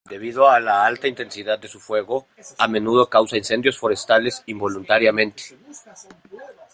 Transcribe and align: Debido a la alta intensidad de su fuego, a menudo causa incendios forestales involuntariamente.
Debido 0.09 0.49
a 0.49 0.59
la 0.59 0.83
alta 0.83 1.07
intensidad 1.07 1.59
de 1.59 1.67
su 1.67 1.79
fuego, 1.79 2.25
a 2.57 2.67
menudo 2.67 3.07
causa 3.07 3.37
incendios 3.37 3.77
forestales 3.77 4.41
involuntariamente. 4.47 5.55